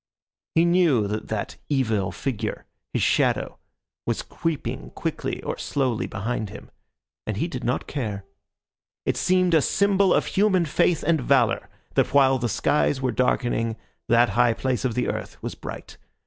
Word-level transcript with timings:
He 0.55 0.65
knew 0.65 1.05
that 1.07 1.27
that 1.27 1.57
evil 1.69 2.11
figure, 2.11 2.65
his 2.91 3.03
shadow, 3.03 3.59
was 4.07 4.23
creeping 4.23 4.89
quickly 4.95 5.43
or 5.43 5.59
slowly 5.59 6.07
behind 6.07 6.49
him, 6.49 6.71
and 7.27 7.37
he 7.37 7.47
did 7.47 7.63
not 7.63 7.85
care. 7.85 8.25
It 9.05 9.15
seemed 9.15 9.53
a 9.53 9.61
symbol 9.61 10.11
of 10.11 10.25
human 10.25 10.65
faith 10.65 11.03
and 11.03 11.21
valour 11.21 11.69
that 11.93 12.15
while 12.15 12.39
the 12.39 12.49
skies 12.49 12.99
were 12.99 13.11
darkening 13.11 13.75
that 14.09 14.29
high 14.29 14.53
place 14.53 14.83
of 14.85 14.95
the 14.95 15.07
earth 15.07 15.37
was 15.43 15.53
bright. 15.53 15.97